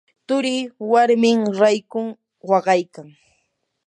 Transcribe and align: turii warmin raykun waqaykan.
turii 0.27 0.61
warmin 0.91 1.39
raykun 1.59 2.07
waqaykan. 2.49 3.07